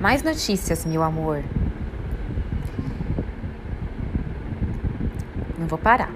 [0.00, 1.42] Mais notícias, meu amor.
[5.58, 6.12] Não vou parar.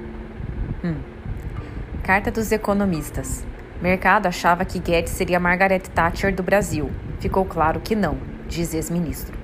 [0.85, 0.95] Hum.
[2.05, 3.45] Carta dos economistas.
[3.83, 6.93] Mercado achava que Guedes seria Margaret Thatcher do Brasil.
[7.19, 8.17] Ficou claro que não,
[8.49, 9.37] diz ex-ministro.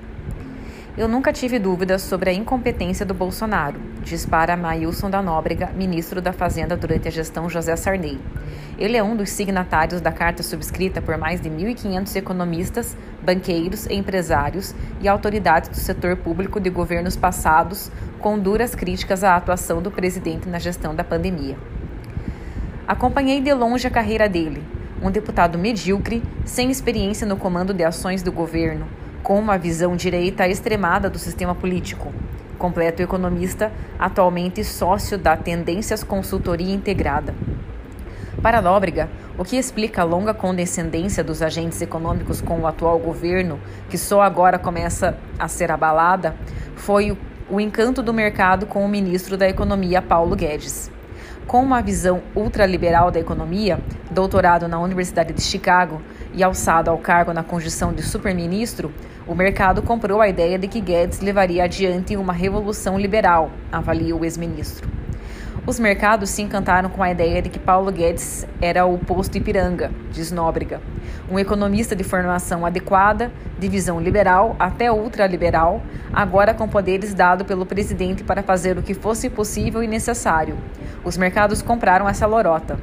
[0.97, 3.79] Eu nunca tive dúvidas sobre a incompetência do Bolsonaro,
[4.09, 8.19] dispara Mailson da Nóbrega, ministro da Fazenda durante a gestão José Sarney.
[8.77, 14.73] Ele é um dos signatários da carta subscrita por mais de 1.500 economistas, banqueiros, empresários
[14.99, 20.49] e autoridades do setor público de governos passados, com duras críticas à atuação do presidente
[20.49, 21.55] na gestão da pandemia.
[22.87, 24.63] Acompanhei de longe a carreira dele,
[25.03, 28.87] um deputado medíocre, sem experiência no comando de ações do governo,
[29.21, 32.11] com uma visão direita extremada do sistema político.
[32.59, 37.33] Completo economista, atualmente sócio da Tendências Consultoria Integrada.
[38.41, 43.61] Para Nóbrega, o que explica a longa condescendência dos agentes econômicos com o atual governo,
[43.89, 46.35] que só agora começa a ser abalada,
[46.75, 47.17] foi
[47.49, 50.91] o encanto do mercado com o ministro da Economia, Paulo Guedes.
[51.47, 53.79] Com uma visão ultraliberal da economia,
[54.11, 56.01] doutorado na Universidade de Chicago
[56.33, 58.91] e alçado ao cargo na condição de superministro,
[59.27, 64.23] o mercado comprou a ideia de que Guedes levaria adiante uma revolução liberal, avalia o
[64.23, 64.89] ex-ministro.
[65.67, 69.91] Os mercados se encantaram com a ideia de que Paulo Guedes era o posto Ipiranga,
[70.11, 70.81] diz Nóbrega,
[71.29, 77.65] um economista de formação adequada, de visão liberal até ultraliberal, agora com poderes dados pelo
[77.65, 80.57] presidente para fazer o que fosse possível e necessário.
[81.03, 82.79] Os mercados compraram essa lorota.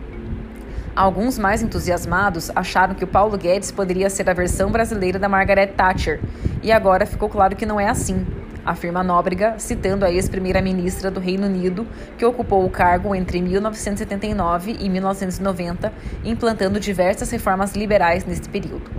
[0.97, 5.67] Alguns mais entusiasmados acharam que o Paulo Guedes poderia ser a versão brasileira da Margaret
[5.67, 6.23] Thatcher,
[6.63, 8.27] e agora ficou claro que não é assim,
[8.65, 11.87] afirma Nóbrega, citando a ex-primeira-ministra do Reino Unido,
[12.17, 15.93] que ocupou o cargo entre 1979 e 1990,
[16.25, 18.91] implantando diversas reformas liberais neste período.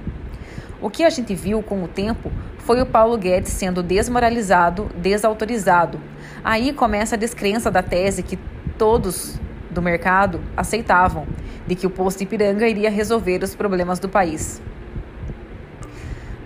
[0.80, 6.00] O que a gente viu com o tempo foi o Paulo Guedes sendo desmoralizado, desautorizado.
[6.44, 8.38] Aí começa a descrença da tese que
[8.78, 9.40] todos
[9.77, 11.27] do mercado aceitavam
[11.67, 14.59] de que o posto Ipiranga iria resolver os problemas do país.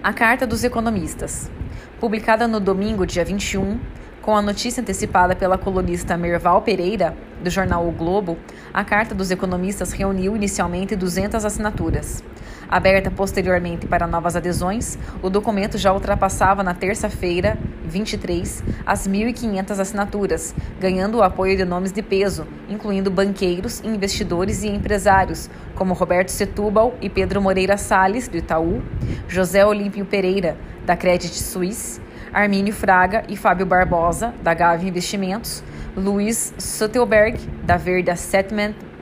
[0.04, 1.50] A Carta dos Economistas,
[1.98, 3.80] publicada no domingo, dia 21,
[4.22, 8.38] com a notícia antecipada pela colunista Merval Pereira, do jornal O Globo,
[8.74, 12.22] a Carta dos Economistas reuniu inicialmente 200 assinaturas.
[12.68, 20.56] Aberta posteriormente para novas adesões, o documento já ultrapassava na terça-feira, 23, as 1.500 assinaturas,
[20.80, 26.96] ganhando o apoio de nomes de peso, incluindo banqueiros, investidores e empresários, como Roberto Setúbal
[27.02, 28.82] e Pedro Moreira Salles, do Itaú,
[29.28, 32.02] José Olímpio Pereira, da Credit Suisse,
[32.34, 35.64] Armínio Fraga e Fábio Barbosa, da Gave Investimentos,
[35.96, 38.50] Luiz Suttelberg, da Verde Asset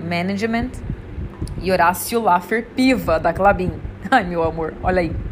[0.02, 0.72] Management,
[1.62, 3.72] e Horácio Laffer Piva, da Clabin.
[4.10, 5.29] Ai, meu amor, olha aí.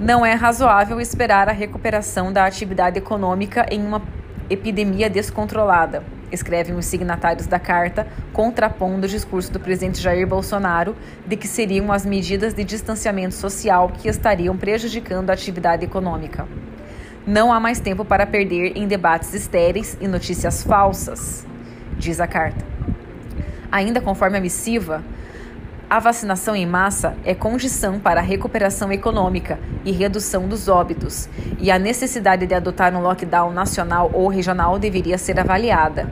[0.00, 4.00] Não é razoável esperar a recuperação da atividade econômica em uma
[4.48, 6.02] epidemia descontrolada,
[6.32, 10.96] escrevem os signatários da carta, contrapondo o discurso do presidente Jair Bolsonaro
[11.26, 16.48] de que seriam as medidas de distanciamento social que estariam prejudicando a atividade econômica.
[17.26, 21.46] Não há mais tempo para perder em debates estéreis e notícias falsas,
[21.98, 22.64] diz a carta.
[23.70, 25.04] Ainda conforme a missiva,
[25.90, 31.28] a vacinação em massa é condição para a recuperação econômica e redução dos óbitos,
[31.58, 36.08] e a necessidade de adotar um lockdown nacional ou regional deveria ser avaliada.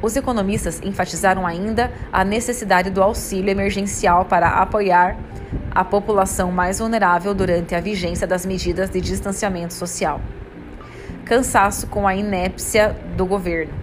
[0.00, 5.16] Os economistas enfatizaram ainda a necessidade do auxílio emergencial para apoiar
[5.72, 10.20] a população mais vulnerável durante a vigência das medidas de distanciamento social.
[11.24, 13.79] Cansaço com a inépcia do governo.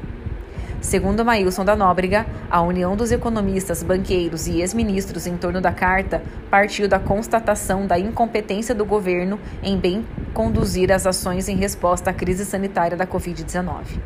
[0.82, 6.22] Segundo Maílson da Nóbrega, a união dos economistas, banqueiros e ex-ministros em torno da carta
[6.52, 10.06] partiu da constatação da incompetência do governo em bem
[10.36, 14.00] conduzir as ações em resposta à crise sanitária da Covid-19.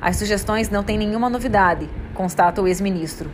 [0.00, 3.30] As sugestões não têm nenhuma novidade, constata o ex-ministro.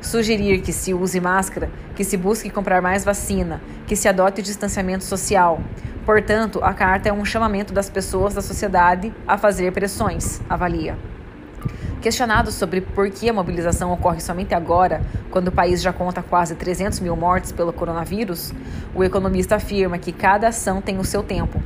[0.00, 5.02] Sugerir que se use máscara, que se busque comprar mais vacina, que se adote distanciamento
[5.02, 5.60] social.
[6.06, 10.96] Portanto, a carta é um chamamento das pessoas da sociedade a fazer pressões, avalia.
[12.00, 15.02] Questionado sobre por que a mobilização ocorre somente agora,
[15.32, 18.52] quando o país já conta quase 300 mil mortes pelo coronavírus,
[18.94, 21.60] o economista afirma que cada ação tem o seu tempo.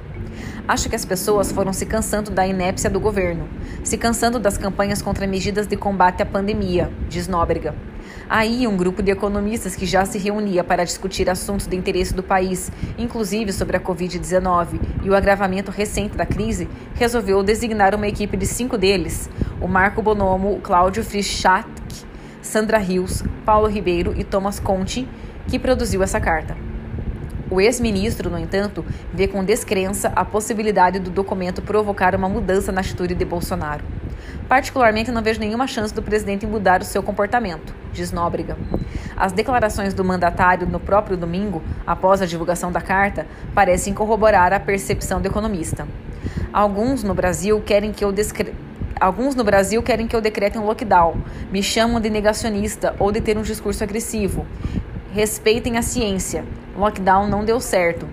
[0.67, 3.47] Acho que as pessoas foram se cansando da inépcia do governo,
[3.85, 7.92] se cansando das campanhas contra medidas de combate à pandemia, diz Nóbrega.
[8.29, 12.23] Aí, um grupo de economistas que já se reunia para discutir assuntos de interesse do
[12.23, 18.37] país, inclusive sobre a Covid-19 e o agravamento recente da crise, resolveu designar uma equipe
[18.37, 19.29] de cinco deles:
[19.61, 21.71] o Marco Bonomo, o Cláudio Frischatk,
[22.41, 25.07] Sandra Rios, Paulo Ribeiro e Thomas Conte,
[25.49, 26.57] que produziu essa carta.
[27.51, 28.83] O ex-ministro, no entanto,
[29.13, 33.85] vê com descrença a possibilidade do documento provocar uma mudança na atitude de Bolsonaro.
[34.49, 38.57] Particularmente, não vejo nenhuma chance do presidente mudar o seu comportamento, diz Nóbrega.
[39.17, 44.61] As declarações do mandatário no próprio domingo, após a divulgação da carta, parecem corroborar a
[44.61, 45.87] percepção do economista.
[46.53, 48.55] Alguns no Brasil querem que eu descre...
[49.01, 51.17] Alguns no Brasil querem que eu decrete um lockdown,
[51.51, 54.47] me chamam de negacionista ou de ter um discurso agressivo.
[55.13, 56.45] Respeitem a ciência.
[56.77, 58.09] Lockdown não deu certo.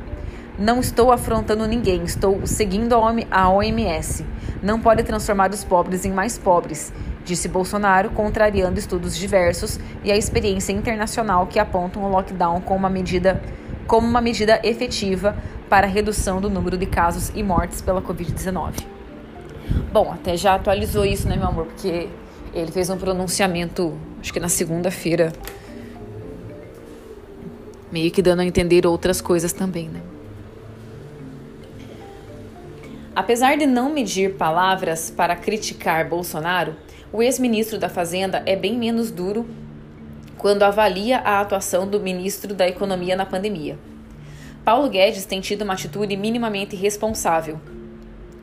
[0.58, 2.94] Não estou afrontando ninguém, estou seguindo
[3.32, 4.26] a OMS.
[4.62, 6.92] Não pode transformar os pobres em mais pobres,
[7.30, 12.90] disse Bolsonaro, contrariando estudos diversos e a experiência internacional que apontam o lockdown como uma
[12.90, 13.42] medida,
[13.88, 15.38] como uma medida efetiva
[15.70, 18.84] para a redução do número de casos e mortes pela Covid-19.
[19.94, 21.66] Bom, até já atualizou isso, né, meu amor?
[21.68, 22.10] Porque
[22.52, 25.32] ele fez um pronunciamento, acho que na segunda-feira,
[27.92, 30.02] meio que dando a entender outras coisas também, né?
[33.16, 36.76] Apesar de não medir palavras para criticar Bolsonaro,
[37.12, 39.48] o ex-ministro da Fazenda é bem menos duro
[40.38, 43.78] quando avalia a atuação do ministro da Economia na pandemia.
[44.64, 47.60] Paulo Guedes tem tido uma atitude minimamente responsável.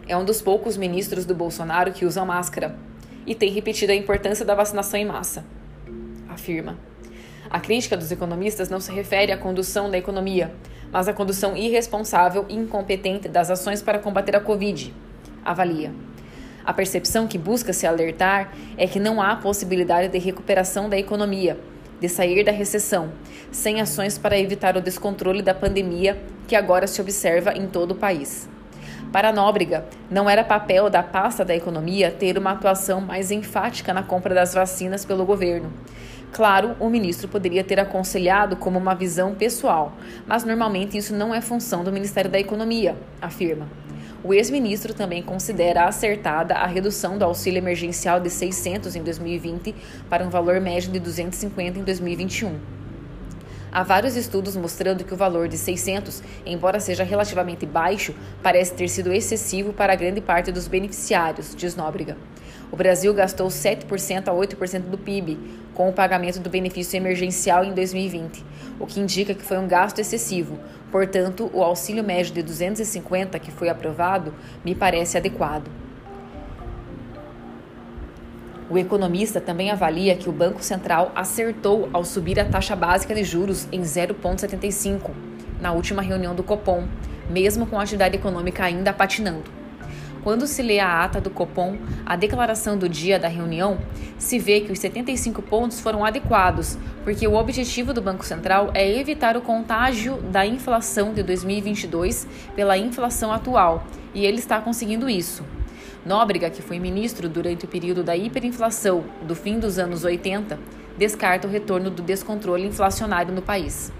[0.08, 2.76] É um dos poucos ministros do Bolsonaro que usam máscara
[3.24, 5.44] e tem repetido a importância da vacinação em massa,
[6.28, 6.76] afirma.
[7.48, 10.52] A crítica dos economistas não se refere à condução da economia,
[10.90, 14.92] mas à condução irresponsável e incompetente das ações para combater a Covid,
[15.44, 15.92] avalia.
[16.66, 21.56] A percepção que busca se alertar é que não há possibilidade de recuperação da economia,
[22.00, 23.12] de sair da recessão,
[23.52, 27.94] sem ações para evitar o descontrole da pandemia que agora se observa em todo o
[27.94, 28.48] país.
[29.12, 33.94] Para a Nóbrega, não era papel da pasta da economia ter uma atuação mais enfática
[33.94, 35.72] na compra das vacinas pelo governo.
[36.32, 39.92] Claro, o ministro poderia ter aconselhado como uma visão pessoal,
[40.26, 43.68] mas normalmente isso não é função do Ministério da Economia, afirma.
[44.26, 49.72] O ex-ministro também considera acertada a redução do auxílio emergencial de 600 em 2020
[50.10, 52.58] para um valor médio de 250 em 2021.
[53.70, 58.88] Há vários estudos mostrando que o valor de 600, embora seja relativamente baixo, parece ter
[58.88, 62.16] sido excessivo para grande parte dos beneficiários, diz Nóbrega.
[62.72, 65.38] O Brasil gastou 7% a 8% do PIB
[65.72, 68.44] com o pagamento do benefício emergencial em 2020,
[68.80, 70.58] o que indica que foi um gasto excessivo.
[70.96, 74.32] Portanto, o auxílio médio de 250 que foi aprovado
[74.64, 75.68] me parece adequado.
[78.70, 83.24] O economista também avalia que o Banco Central acertou ao subir a taxa básica de
[83.24, 85.10] juros em 0,75
[85.60, 86.88] na última reunião do Copom,
[87.28, 89.65] mesmo com a atividade econômica ainda patinando.
[90.26, 93.78] Quando se lê a ata do Copom, a declaração do dia da reunião,
[94.18, 98.92] se vê que os 75 pontos foram adequados, porque o objetivo do Banco Central é
[98.98, 102.26] evitar o contágio da inflação de 2022
[102.56, 105.44] pela inflação atual, e ele está conseguindo isso.
[106.04, 110.58] Nóbrega, que foi ministro durante o período da hiperinflação do fim dos anos 80,
[110.98, 113.92] descarta o retorno do descontrole inflacionário no país.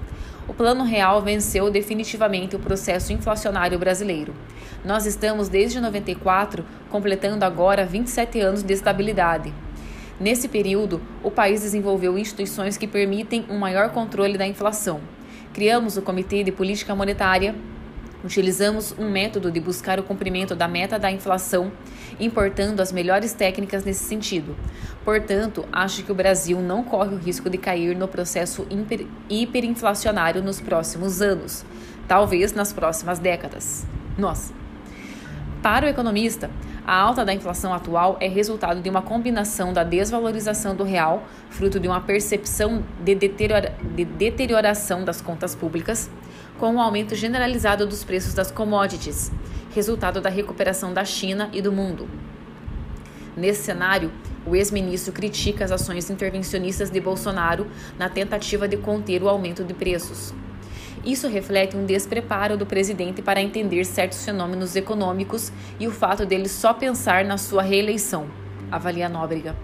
[0.49, 4.33] O Plano Real venceu definitivamente o processo inflacionário brasileiro.
[4.85, 9.53] Nós estamos desde 94 completando agora 27 anos de estabilidade.
[10.21, 15.01] Nesse período, o país desenvolveu instituições que permitem um maior controle da inflação.
[15.53, 17.53] Criamos o Comitê de Política Monetária,
[18.27, 21.71] utilizamos um método de buscar o cumprimento da meta da inflação,
[22.19, 24.57] importando as melhores técnicas nesse sentido.
[25.05, 28.67] Portanto, acho que o Brasil não corre o risco de cair no processo
[29.31, 31.65] hiperinflacionário nos próximos anos,
[32.09, 33.87] talvez nas próximas décadas.
[34.19, 34.53] Nossa!
[35.63, 36.51] Para o economista,
[36.87, 41.81] a alta da inflação atual é resultado de uma combinação da desvalorização do real, fruto
[41.81, 46.11] de uma percepção de, deteriora de deterioração das contas públicas,
[46.59, 49.31] com o aumento generalizado dos preços das commodities,
[49.75, 52.09] resultado da recuperação da China e do mundo.
[53.37, 54.11] Nesse cenário,
[54.47, 57.67] o ex-ministro critica as ações intervencionistas de Bolsonaro
[57.99, 60.33] na tentativa de conter o aumento de preços.
[61.05, 66.49] Isso reflete um despreparo do presidente para entender certos fenômenos econômicos e o fato dele
[66.49, 68.27] só pensar na sua reeleição,
[68.71, 69.55] avalia Nóbrega.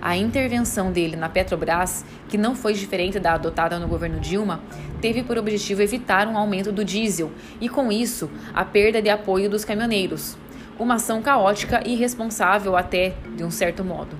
[0.00, 4.60] A intervenção dele na Petrobras, que não foi diferente da adotada no governo Dilma,
[5.00, 9.50] teve por objetivo evitar um aumento do diesel e, com isso, a perda de apoio
[9.50, 10.36] dos caminhoneiros.
[10.78, 14.16] Uma ação caótica e irresponsável até, de um certo modo.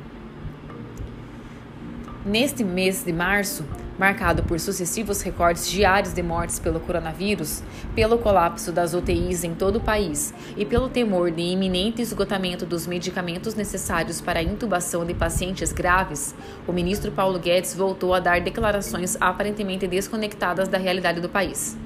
[2.26, 3.64] Neste mês de março,
[3.98, 7.62] marcado por sucessivos recordes diários de mortes pelo coronavírus,
[7.96, 12.86] pelo colapso das UTIs em todo o país e pelo temor de iminente esgotamento dos
[12.86, 16.34] medicamentos necessários para a intubação de pacientes graves,
[16.66, 21.76] o ministro Paulo Guedes voltou a dar declarações aparentemente desconectadas da realidade do país.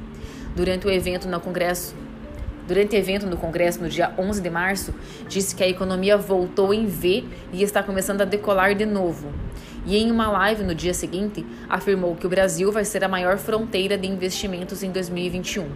[0.54, 1.94] Durante o evento no Congresso,
[2.64, 4.94] Durante evento no Congresso no dia 11 de março,
[5.28, 9.32] disse que a economia voltou em V e está começando a decolar de novo
[9.86, 13.38] e em uma live no dia seguinte afirmou que o Brasil vai ser a maior
[13.38, 15.66] fronteira de investimentos em 2021.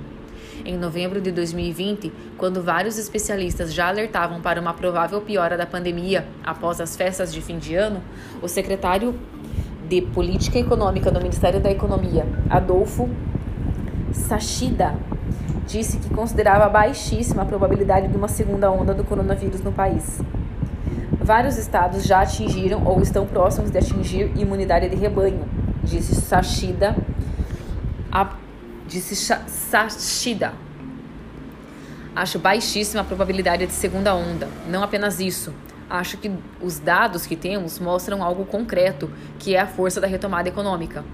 [0.64, 6.26] Em novembro de 2020, quando vários especialistas já alertavam para uma provável piora da pandemia
[6.42, 8.02] após as festas de fim de ano,
[8.42, 9.14] o secretário
[9.88, 13.08] de Política Econômica do Ministério da Economia, Adolfo
[14.12, 14.96] Sachida,
[15.66, 20.20] disse que considerava baixíssima a probabilidade de uma segunda onda do coronavírus no país.
[21.26, 25.44] Vários estados já atingiram ou estão próximos de atingir imunidade de rebanho,
[25.82, 26.94] disse Sachida.
[28.12, 28.36] A,
[28.86, 30.52] disse Sachida.
[32.14, 34.48] Acho baixíssima a probabilidade de segunda onda.
[34.68, 35.52] Não apenas isso.
[35.90, 36.30] Acho que
[36.62, 41.04] os dados que temos mostram algo concreto, que é a força da retomada econômica.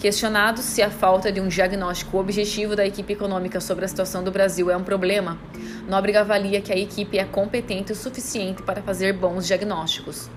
[0.00, 4.30] Questionado se a falta de um diagnóstico objetivo da equipe econômica sobre a situação do
[4.30, 5.38] Brasil é um problema,
[5.86, 10.30] Nóbrega avalia que a equipe é competente o suficiente para fazer bons diagnósticos.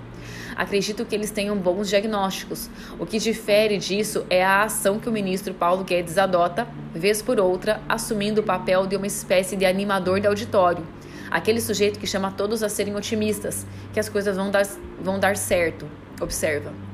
[0.54, 2.70] Acredito que eles tenham bons diagnósticos.
[3.00, 7.40] O que difere disso é a ação que o ministro Paulo Guedes adota, vez por
[7.40, 10.86] outra, assumindo o papel de uma espécie de animador de auditório.
[11.32, 14.68] Aquele sujeito que chama todos a serem otimistas, que as coisas vão dar,
[15.02, 15.88] vão dar certo.
[16.20, 16.93] Observa.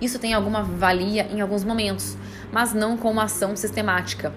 [0.00, 2.16] Isso tem alguma valia em alguns momentos,
[2.52, 4.32] mas não com uma ação sistemática.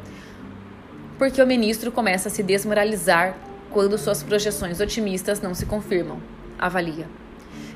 [1.17, 3.35] Porque o ministro começa a se desmoralizar
[3.69, 6.19] quando suas projeções otimistas não se confirmam.
[6.57, 7.07] Avalia.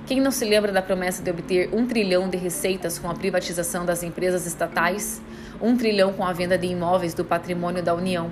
[0.07, 3.85] Quem não se lembra da promessa de obter um trilhão de receitas com a privatização
[3.85, 5.21] das empresas estatais,
[5.61, 8.31] um trilhão com a venda de imóveis do patrimônio da União,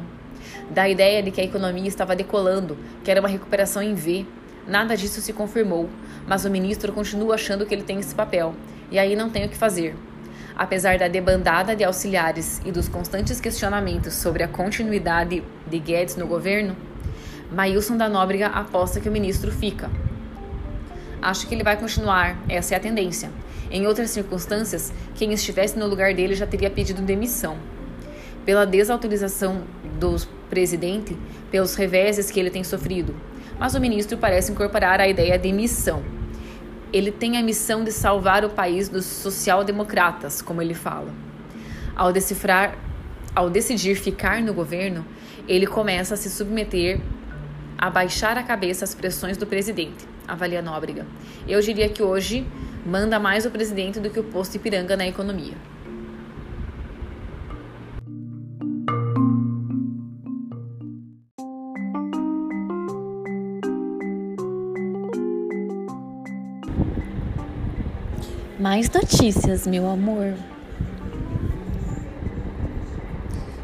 [0.69, 4.25] da ideia de que a economia estava decolando, que era uma recuperação em V.
[4.67, 5.89] Nada disso se confirmou,
[6.27, 8.55] mas o ministro continua achando que ele tem esse papel
[8.93, 9.95] e aí não tem o que fazer.
[10.55, 16.27] Apesar da debandada de auxiliares e dos constantes questionamentos sobre a continuidade de Guedes no
[16.27, 16.77] governo,
[17.51, 19.89] Maílson da Nóbrega aposta que o ministro fica.
[21.19, 23.31] Acho que ele vai continuar, essa é a tendência.
[23.71, 27.57] Em outras circunstâncias, quem estivesse no lugar dele já teria pedido demissão.
[28.45, 29.63] Pela desautorização
[29.99, 30.15] do
[30.51, 31.17] presidente,
[31.49, 33.15] pelos reveses que ele tem sofrido.
[33.57, 36.03] Mas o ministro parece incorporar a ideia de missão
[36.93, 41.11] ele tem a missão de salvar o país dos social-democratas, como ele fala.
[41.95, 42.77] Ao decifrar,
[43.35, 45.03] ao decidir ficar no governo,
[45.47, 47.01] ele começa a se submeter
[47.75, 51.07] a baixar a cabeça às pressões do presidente, avalia Nóbrega.
[51.47, 52.45] Eu diria que hoje
[52.85, 55.55] manda mais o presidente do que o posto Ipiranga na economia.
[68.73, 70.33] Mais notícias, meu amor.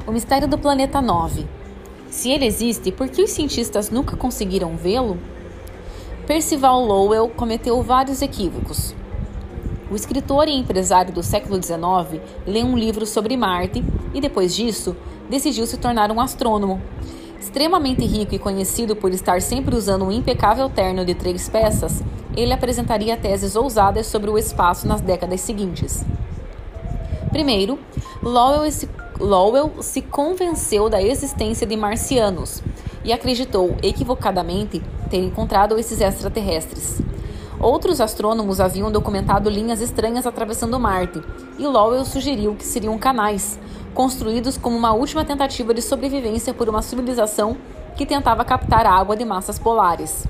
[0.05, 1.47] O mistério do planeta 9.
[2.11, 5.17] Se ele existe, por que os cientistas nunca conseguiram vê-lo?
[6.27, 8.93] Percival Lowell cometeu vários equívocos.
[9.89, 14.95] O escritor e empresário do século XIX leu um livro sobre Marte e, depois disso,
[15.27, 16.79] decidiu se tornar um astrônomo.
[17.39, 22.03] Extremamente rico e conhecido por estar sempre usando um impecável terno de três peças,
[22.35, 26.05] ele apresentaria teses ousadas sobre o espaço nas décadas seguintes.
[27.31, 27.79] Primeiro,
[28.23, 32.63] Lowell se, Lowell se convenceu da existência de marcianos
[33.03, 37.01] e acreditou equivocadamente ter encontrado esses extraterrestres.
[37.59, 41.21] Outros astrônomos haviam documentado linhas estranhas atravessando Marte,
[41.57, 43.59] e Lowell sugeriu que seriam canais,
[43.93, 47.57] construídos como uma última tentativa de sobrevivência por uma civilização
[47.97, 50.25] que tentava captar água de massas polares.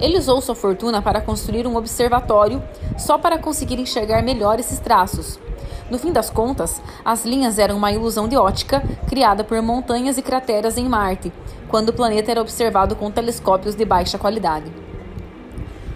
[0.00, 2.62] Ele usou sua fortuna para construir um observatório
[2.96, 5.38] só para conseguir enxergar melhor esses traços.
[5.90, 10.22] No fim das contas, as linhas eram uma ilusão de ótica criada por montanhas e
[10.22, 11.32] crateras em Marte,
[11.68, 14.70] quando o planeta era observado com telescópios de baixa qualidade.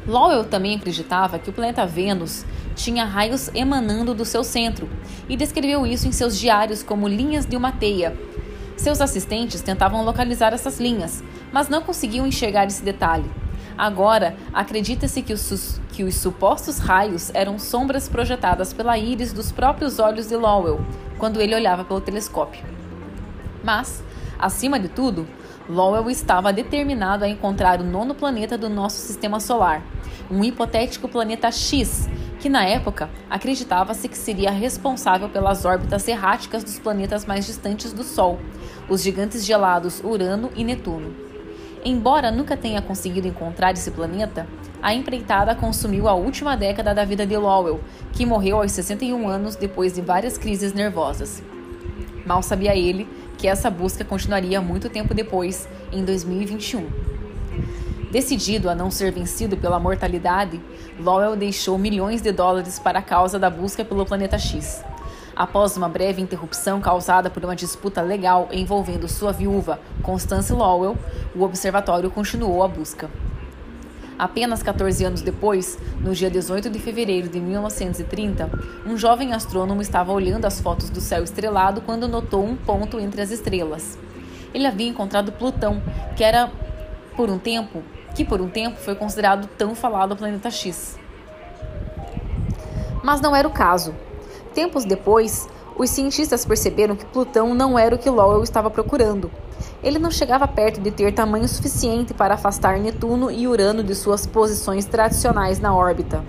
[0.06, 2.44] Lowell também acreditava que o planeta Vênus
[2.74, 4.88] tinha raios emanando do seu centro
[5.28, 8.16] e descreveu isso em seus diários como linhas de uma teia.
[8.76, 13.30] Seus assistentes tentavam localizar essas linhas, mas não conseguiam enxergar esse detalhe.
[13.76, 15.34] Agora, acredita-se que
[15.92, 20.80] que os supostos raios eram sombras projetadas pela íris dos próprios olhos de Lowell
[21.18, 22.64] quando ele olhava pelo telescópio.
[23.62, 24.02] Mas,
[24.38, 25.26] acima de tudo,
[25.68, 29.82] Lowell estava determinado a encontrar o nono planeta do nosso sistema solar,
[30.30, 32.08] um hipotético planeta X
[32.40, 38.02] que na época acreditava-se que seria responsável pelas órbitas erráticas dos planetas mais distantes do
[38.02, 38.40] Sol,
[38.88, 41.31] os gigantes gelados Urano e Netuno.
[41.84, 44.46] Embora nunca tenha conseguido encontrar esse planeta,
[44.80, 47.80] a empreitada consumiu a última década da vida de Lowell,
[48.12, 51.42] que morreu aos 61 anos depois de várias crises nervosas.
[52.24, 56.86] Mal sabia ele que essa busca continuaria muito tempo depois, em 2021.
[58.12, 60.60] Decidido a não ser vencido pela mortalidade,
[61.00, 64.84] Lowell deixou milhões de dólares para a causa da busca pelo planeta X.
[65.34, 70.96] Após uma breve interrupção causada por uma disputa legal envolvendo sua viúva, Constance Lowell,
[71.34, 73.08] o observatório continuou a busca.
[74.18, 78.50] Apenas 14 anos depois, no dia 18 de fevereiro de 1930,
[78.86, 83.22] um jovem astrônomo estava olhando as fotos do céu estrelado quando notou um ponto entre
[83.22, 83.98] as estrelas.
[84.52, 85.82] Ele havia encontrado Plutão,
[86.14, 86.52] que era
[87.16, 87.82] por um tempo,
[88.14, 90.98] que por um tempo foi considerado tão falado planeta X.
[93.02, 93.94] Mas não era o caso.
[94.54, 99.30] Tempos depois, os cientistas perceberam que Plutão não era o que Lowell estava procurando.
[99.82, 104.26] Ele não chegava perto de ter tamanho suficiente para afastar Netuno e Urano de suas
[104.26, 106.22] posições tradicionais na órbita.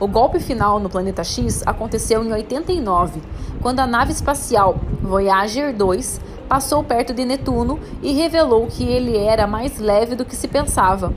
[0.00, 3.20] O golpe final no planeta X aconteceu em 89,
[3.60, 9.46] quando a nave espacial Voyager 2 passou perto de Netuno e revelou que ele era
[9.46, 11.12] mais leve do que se pensava.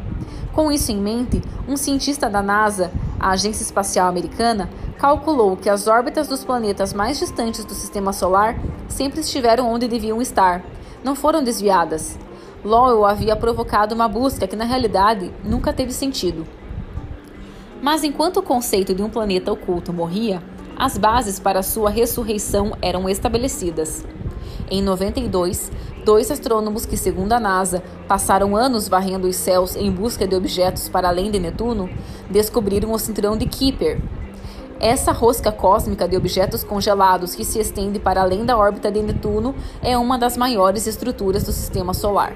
[0.51, 4.67] Com isso em mente, um cientista da NASA, a Agência Espacial Americana,
[5.01, 8.55] calculou que as órbitas dos planetas mais distantes do sistema solar
[8.87, 10.63] sempre estiveram onde deviam estar,
[11.03, 12.19] não foram desviadas.
[12.63, 16.45] Lowell havia provocado uma busca que, na realidade, nunca teve sentido.
[17.81, 20.39] Mas enquanto o conceito de um planeta oculto morria,
[20.77, 24.05] as bases para sua ressurreição eram estabelecidas.
[24.69, 25.71] Em 92,
[26.05, 30.87] dois astrônomos que, segundo a NASA, passaram anos varrendo os céus em busca de objetos
[30.87, 31.89] para além de Netuno,
[32.29, 33.99] descobriram o cinturão de Kuiper,
[34.81, 39.53] essa rosca cósmica de objetos congelados que se estende para além da órbita de Netuno
[39.79, 42.33] é uma das maiores estruturas do sistema solar.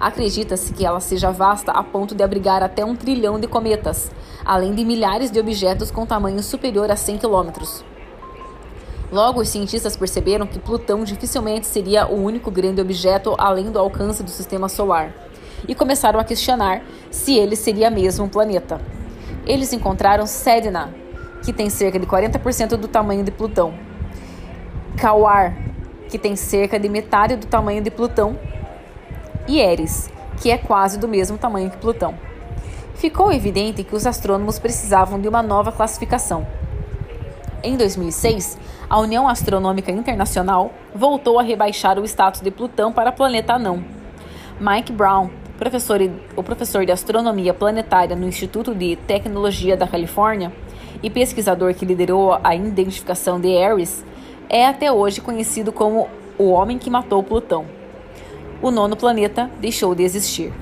[0.00, 4.10] Acredita-se que ela seja vasta a ponto de abrigar até um trilhão de cometas,
[4.42, 7.84] além de milhares de objetos com tamanho superior a 100 quilômetros.
[9.12, 14.22] Logo, os cientistas perceberam que Plutão dificilmente seria o único grande objeto além do alcance
[14.22, 15.12] do sistema solar,
[15.68, 18.80] e começaram a questionar se ele seria mesmo um planeta.
[19.46, 21.05] Eles encontraram Sedna,
[21.46, 23.72] que tem cerca de 40% do tamanho de Plutão.
[24.96, 25.56] Kawar,
[26.08, 28.36] que tem cerca de metade do tamanho de Plutão.
[29.46, 30.10] E Eris,
[30.42, 32.16] que é quase do mesmo tamanho que Plutão.
[32.96, 36.44] Ficou evidente que os astrônomos precisavam de uma nova classificação.
[37.62, 38.58] Em 2006,
[38.90, 43.84] a União Astronômica Internacional voltou a rebaixar o status de Plutão para planeta anão.
[44.58, 46.00] Mike Brown, professor,
[46.34, 50.50] o professor de astronomia planetária no Instituto de Tecnologia da Califórnia,
[51.02, 54.04] e pesquisador que liderou a identificação de Eris,
[54.48, 57.66] é até hoje conhecido como o homem que matou Plutão.
[58.62, 60.52] O nono planeta deixou de existir.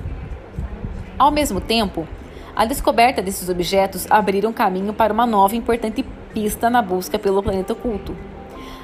[1.17, 2.07] Ao mesmo tempo,
[2.55, 7.73] a descoberta desses objetos abriram caminho para uma nova importante pista na busca pelo planeta
[7.73, 8.15] oculto.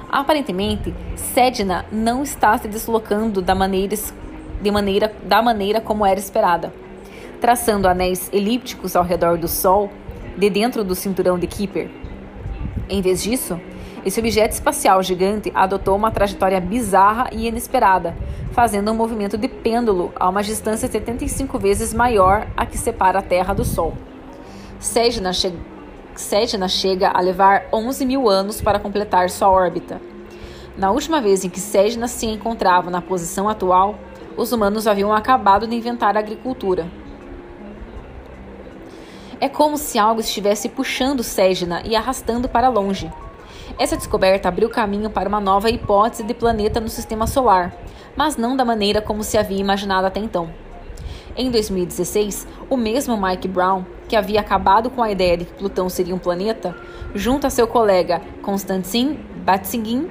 [0.09, 3.95] Aparentemente, Sedna não está se deslocando da maneira,
[4.61, 6.73] de maneira, da maneira como era esperada,
[7.39, 9.89] traçando anéis elípticos ao redor do Sol
[10.37, 11.89] de dentro do cinturão de Kuiper.
[12.89, 13.59] Em vez disso,
[14.05, 18.15] esse objeto espacial gigante adotou uma trajetória bizarra e inesperada,
[18.51, 23.21] fazendo um movimento de pêndulo a uma distância 75 vezes maior a que separa a
[23.21, 23.93] Terra do Sol.
[24.79, 25.53] Sedna, che
[26.15, 30.01] Sedna chega a levar 11 mil anos para completar sua órbita.
[30.75, 33.95] Na última vez em que Sedna se encontrava na posição atual,
[34.35, 36.87] os humanos haviam acabado de inventar a agricultura.
[39.41, 43.11] É como se algo estivesse puxando Ségina e arrastando para longe.
[43.79, 47.75] Essa descoberta abriu caminho para uma nova hipótese de planeta no sistema solar,
[48.15, 50.53] mas não da maneira como se havia imaginado até então.
[51.35, 55.89] Em 2016, o mesmo Mike Brown, que havia acabado com a ideia de que Plutão
[55.89, 56.75] seria um planeta,
[57.15, 60.07] junto a seu colega Konstantin Batsigin,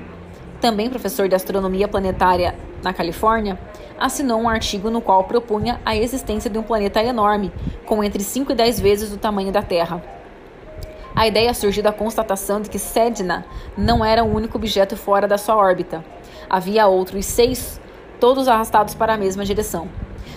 [0.61, 3.57] também professor de astronomia planetária na Califórnia,
[4.01, 7.53] assinou um artigo no qual propunha a existência de um planeta enorme,
[7.85, 10.03] com entre 5 e 10 vezes o tamanho da Terra.
[11.15, 13.45] A ideia surgiu da constatação de que Sedna
[13.77, 16.03] não era o único objeto fora da sua órbita.
[16.49, 17.79] Havia outros seis,
[18.19, 19.89] todos arrastados para a mesma direção.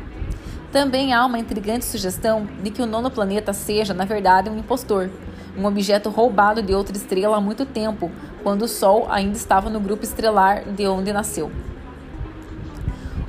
[0.73, 5.11] Também há uma intrigante sugestão de que o nono planeta seja, na verdade, um impostor,
[5.57, 8.11] um objeto roubado de outra estrela há muito tempo,
[8.43, 11.51] quando o Sol ainda estava no grupo estelar de onde nasceu.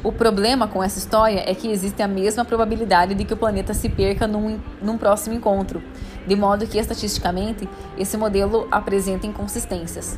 [0.01, 3.73] O problema com essa história é que existe a mesma probabilidade de que o planeta
[3.73, 5.83] se perca num, num próximo encontro,
[6.25, 10.17] de modo que, estatisticamente, esse modelo apresenta inconsistências.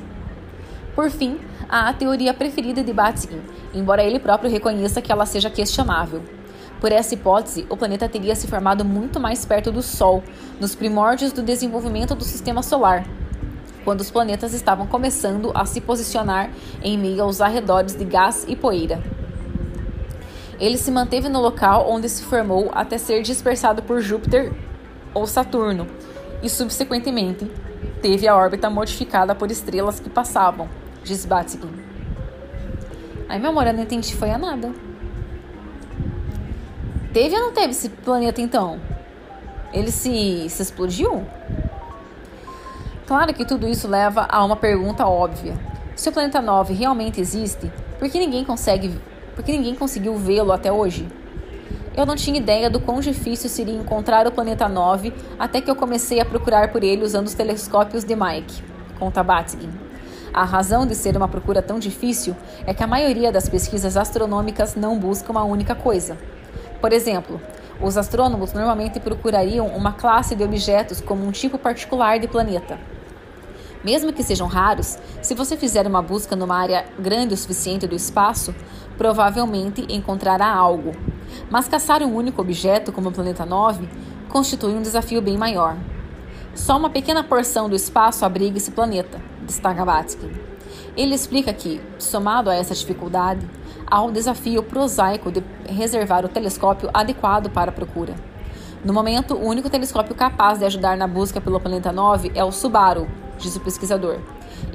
[0.94, 3.41] Por fim, há a teoria preferida de Batskin,
[3.74, 6.22] embora ele próprio reconheça que ela seja questionável.
[6.80, 10.24] Por essa hipótese, o planeta teria se formado muito mais perto do Sol,
[10.60, 13.04] nos primórdios do desenvolvimento do sistema solar,
[13.84, 16.52] quando os planetas estavam começando a se posicionar
[16.84, 19.02] em meio aos arredores de gás e poeira.
[20.62, 24.54] Ele se manteve no local onde se formou até ser dispersado por Júpiter
[25.12, 25.88] ou Saturno
[26.43, 27.52] e, subsequentemente,
[28.00, 30.69] teve a órbita modificada por estrelas que passavam,
[31.04, 31.71] diz Batskin.
[33.28, 34.71] Ai, meu amor, eu não entendi foi a nada.
[37.12, 38.80] Teve ou não teve esse planeta então?
[39.74, 41.26] Ele se, se explodiu?
[43.08, 45.56] Claro que tudo isso leva a uma pergunta óbvia.
[45.95, 48.95] Se o planeta 9 realmente existe, por que ninguém consegue
[49.36, 51.08] porque ninguém conseguiu vê-lo até hoje.
[51.96, 55.76] Eu não tinha ideia do quão difícil seria encontrar o planeta 9 até que eu
[55.76, 58.63] comecei a procurar por ele usando os telescópios de Mike,
[58.98, 59.70] conta Batzkin.
[60.34, 62.34] A razão de ser uma procura tão difícil
[62.65, 66.17] é que a maioria das pesquisas astronômicas não busca uma única coisa.
[66.80, 67.41] Por exemplo,
[67.82, 72.80] os astrônomos normalmente procurariam uma classe de objetos como um tipo particular de planeta.
[73.84, 77.96] Mesmo que sejam raros, se você fizer uma busca numa área grande o suficiente do
[77.96, 78.54] espaço,
[78.96, 80.91] provavelmente encontrará algo.
[81.50, 83.89] Mas caçar um único objeto, como o planeta 9,
[84.30, 85.76] constitui um desafio bem maior.
[86.54, 90.30] Só uma pequena porção do espaço abriga esse planeta, destaca Batsky.
[90.96, 93.50] Ele explica que, somado a essa dificuldade,
[93.88, 98.13] há o desafio prosaico de reservar o telescópio adequado para a procura.
[98.84, 102.52] No momento, o único telescópio capaz de ajudar na busca pelo planeta 9 é o
[102.52, 103.08] Subaru,
[103.42, 104.20] diz o pesquisador.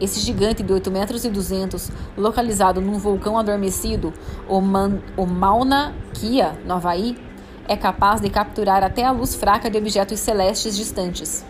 [0.00, 4.12] Esse gigante de 8 metros e 200, localizado num vulcão adormecido,
[4.48, 7.16] o, Man o Mauna Kea, no Havaí,
[7.68, 11.44] é capaz de capturar até a luz fraca de objetos celestes distantes.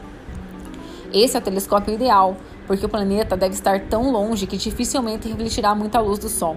[1.13, 5.75] Esse é o telescópio ideal, porque o planeta deve estar tão longe que dificilmente refletirá
[5.75, 6.57] muita luz do Sol.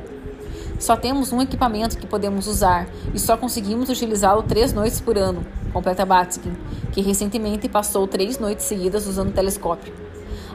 [0.80, 5.46] Só temos um equipamento que podemos usar e só conseguimos utilizá-lo três noites por ano,
[5.74, 6.54] completa Batskin,
[6.92, 10.09] que recentemente passou três noites seguidas usando o telescópio.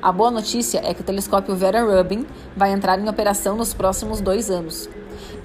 [0.05, 4.21] A boa notícia é que o telescópio Vera Rubin vai entrar em operação nos próximos
[4.21, 4.87] dois anos.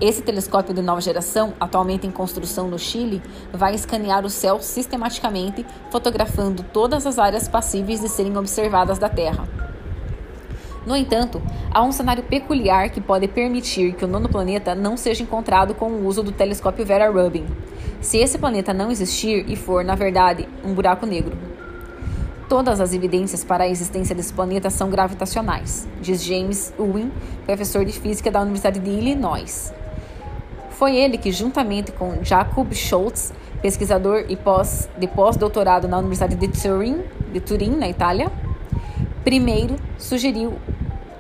[0.02, 3.22] Esse telescópio de nova geração, atualmente em construção no Chile,
[3.54, 9.48] vai escanear o céu sistematicamente, fotografando todas as áreas passíveis de serem observadas da Terra.
[10.86, 11.42] No entanto,
[11.72, 15.90] há um cenário peculiar que pode permitir que o nono planeta não seja encontrado com
[15.90, 17.46] o uso do telescópio Vera Rubin.
[18.02, 21.49] Se esse planeta não existir e for, na verdade, um buraco negro.
[22.50, 27.12] Todas as evidências para a existência desse planeta são gravitacionais, diz James Ewing,
[27.46, 29.72] professor de física da Universidade de Illinois.
[30.72, 33.32] Foi ele que, juntamente com Jacob Schultz,
[33.62, 38.32] pesquisador e pós, de pós-doutorado na Universidade de Turin, de Turim, na Itália,
[39.24, 40.54] primeiro sugeriu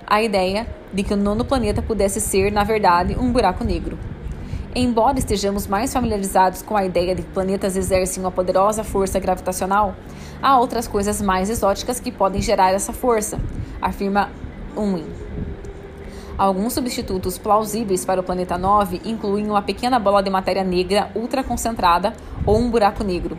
[0.07, 3.99] a ideia de que o nono planeta pudesse ser, na verdade, um buraco negro.
[4.75, 9.95] Embora estejamos mais familiarizados com a ideia de que planetas exercem uma poderosa força gravitacional,
[10.41, 13.39] há outras coisas mais exóticas que podem gerar essa força,
[13.82, 14.29] afirma
[14.77, 15.08] Unwin.
[16.38, 22.13] Alguns substitutos plausíveis para o planeta 9 incluem uma pequena bola de matéria negra ultraconcentrada
[22.45, 23.38] ou um buraco negro.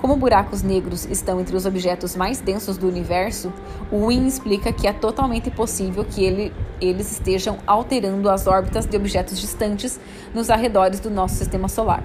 [0.00, 3.52] Como buracos negros estão entre os objetos mais densos do universo,
[3.92, 9.38] Wynne explica que é totalmente possível que ele, eles estejam alterando as órbitas de objetos
[9.38, 10.00] distantes
[10.34, 12.02] nos arredores do nosso sistema solar.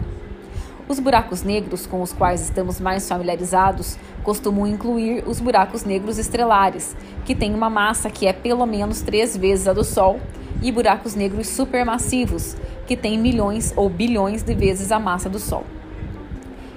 [0.90, 6.98] Os buracos negros com os quais estamos mais familiarizados costumam incluir os buracos negros estrelares,
[7.24, 10.20] que têm uma massa que é pelo menos três vezes a do Sol,
[10.62, 15.64] e buracos negros supermassivos, que têm milhões ou bilhões de vezes a massa do Sol.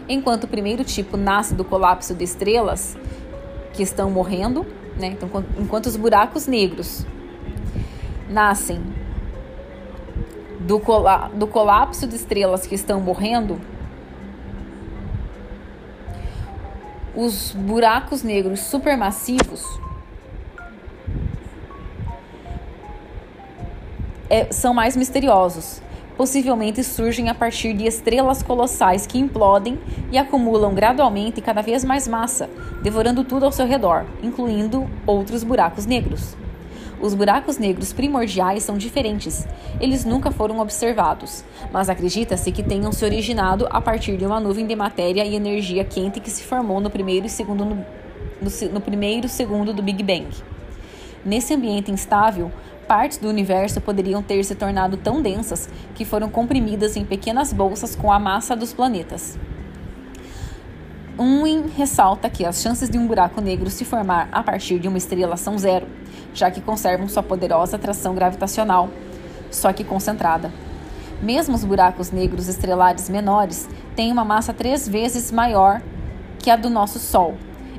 [0.09, 2.97] Enquanto o primeiro tipo nasce do colapso de estrelas
[3.73, 4.66] que estão morrendo,
[4.97, 5.09] né?
[5.09, 7.07] então, enquanto os buracos negros
[8.29, 8.81] nascem
[10.61, 13.61] do, cola do colapso de estrelas que estão morrendo,
[17.14, 19.64] os buracos negros supermassivos
[24.31, 25.83] é, são mais misteriosos.
[26.18, 29.78] Possivelmente surgem a partir de estrelas colossais que implodem
[30.11, 32.50] e acumulam gradualmente cada vez mais massa,
[32.83, 36.37] devorando tudo ao seu redor, incluindo outros buracos negros.
[37.00, 39.46] Os buracos negros primordiais são diferentes.
[39.81, 44.66] Eles nunca foram observados, mas acredita-se que tenham se originado a partir de uma nuvem
[44.66, 47.87] de matéria e energia quente que se formou no primeiro e segundo no,
[48.72, 50.26] no, primeiro segundo do Big Bang.
[51.24, 52.50] Nesse ambiente instável,
[52.88, 57.94] partes do universo poderiam ter se tornado tão densas que foram comprimidas em pequenas bolsas
[57.94, 59.38] com a massa dos planetas.
[61.18, 64.96] Unwin ressalta que as chances de um buraco negro se formar a partir de uma
[64.96, 65.87] estrela são zero,
[66.33, 68.88] já que conservam sua poderosa atração gravitacional,
[69.51, 70.51] só que concentrada.
[71.20, 75.83] Mesmo os buracos negros estrelares menores têm uma massa três vezes maior
[76.38, 77.37] que a do nosso Sol.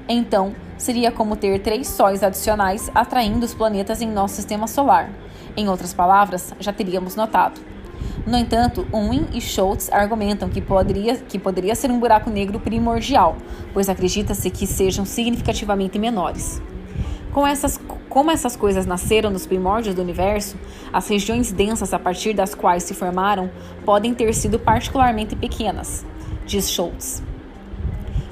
[0.08, 5.12] Então, seria como ter três sóis adicionais atraindo os planetas em nosso sistema solar.
[5.56, 7.62] Em outras palavras, já teríamos notado.
[8.26, 13.36] No entanto, Unwin e Schultz argumentam que poderia, que poderia ser um buraco negro primordial,
[13.74, 16.62] pois acredita-se que sejam significativamente menores.
[17.32, 20.58] Com essas, como essas coisas nasceram nos primórdios do universo,
[20.92, 23.52] as regiões densas a partir das quais se formaram
[23.86, 26.06] podem ter sido particularmente pequenas,
[26.46, 27.29] diz Schultz.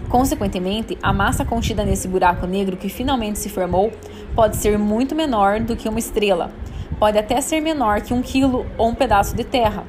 [0.10, 3.92] Consequentemente, a massa contida nesse buraco negro que finalmente se formou
[4.34, 6.52] pode ser muito menor do que uma estrela,
[6.98, 9.84] pode até ser menor que um quilo ou um pedaço de terra.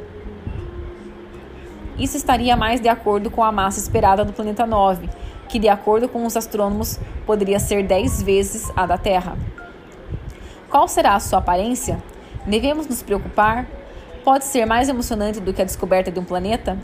[1.98, 5.08] Isso estaria mais de acordo com a massa esperada do planeta 9,
[5.48, 9.36] que, de acordo com os astrônomos, poderia ser 10 vezes a da Terra.
[10.70, 11.98] Qual será a sua aparência?
[12.46, 13.66] Devemos nos preocupar?
[14.22, 16.78] Pode ser mais emocionante do que a descoberta de um planeta?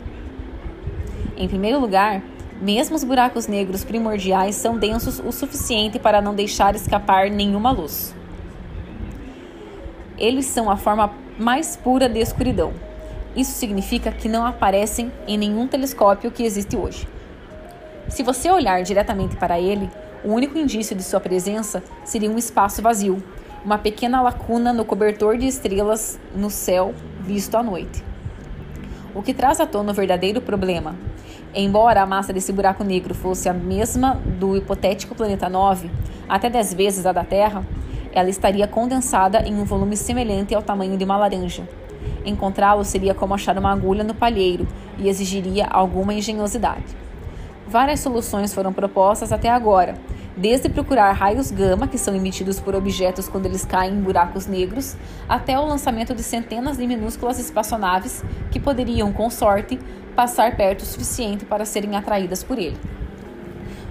[1.37, 2.21] Em primeiro lugar,
[2.61, 8.15] mesmo os buracos negros primordiais são densos o suficiente para não deixar escapar nenhuma luz.
[10.17, 12.73] Eles são a forma mais pura de escuridão.
[13.35, 17.07] Isso significa que não aparecem em nenhum telescópio que existe hoje.
[18.07, 19.89] Se você olhar diretamente para ele,
[20.23, 23.21] o único indício de sua presença seria um espaço vazio,
[23.65, 28.03] uma pequena lacuna no cobertor de estrelas no céu visto à noite.
[29.13, 30.95] O que traz à tona o verdadeiro problema.
[31.57, 35.89] Embora a massa desse buraco negro fosse a mesma do hipotético planeta 9,
[36.27, 37.65] até 10 vezes a da Terra,
[38.11, 41.63] ela estaria condensada em um volume semelhante ao tamanho de uma laranja.
[42.25, 46.93] Encontrá-lo seria como achar uma agulha no palheiro e exigiria alguma engenhosidade.
[47.65, 49.95] Várias soluções foram propostas até agora,
[50.35, 54.97] desde procurar raios gama que são emitidos por objetos quando eles caem em buracos negros,
[55.27, 59.79] até o lançamento de centenas de minúsculas espaçonaves que poderiam, com sorte,
[60.15, 62.77] passar perto o suficiente para serem atraídas por ele.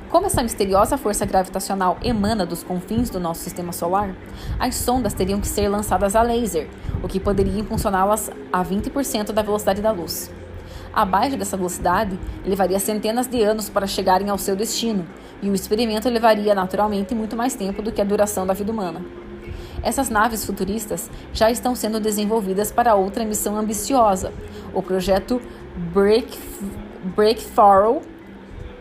[0.09, 4.15] Como essa misteriosa força gravitacional emana dos confins do nosso sistema solar,
[4.61, 6.69] as sondas teriam que ser lançadas a laser,
[7.03, 10.31] o que poderia impulsioná-las a 20% da velocidade da luz.
[10.93, 15.05] Abaixo dessa velocidade, levaria centenas de anos para chegarem ao seu destino,
[15.43, 19.05] e o experimento levaria naturalmente muito mais tempo do que a duração da vida humana.
[19.83, 24.33] Essas naves futuristas já estão sendo desenvolvidas para outra missão ambiciosa,
[24.73, 25.43] o projeto
[25.77, 26.39] Break,
[27.17, 28.01] Breakthrough